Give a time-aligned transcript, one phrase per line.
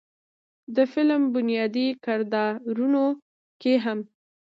[0.75, 3.03] د فلم بنيادي کردارونو
[3.61, 3.99] کښې هم